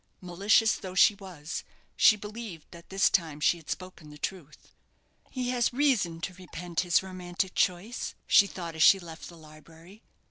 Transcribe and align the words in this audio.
Malicious 0.19 0.77
though 0.77 0.95
she 0.95 1.13
was, 1.13 1.63
she 1.95 2.15
believed 2.15 2.65
that 2.71 2.89
this 2.89 3.07
time 3.07 3.39
she 3.39 3.57
had 3.57 3.69
spoken 3.69 4.09
the 4.09 4.17
truth. 4.17 4.73
"He 5.29 5.49
has 5.51 5.71
reason 5.73 6.21
to 6.21 6.33
repent 6.33 6.79
his 6.79 7.03
romantic 7.03 7.53
choice," 7.53 8.15
she 8.25 8.47
thought 8.47 8.73
as 8.73 8.81
she 8.81 8.97
left 8.97 9.29
the 9.29 9.37
library. 9.37 10.01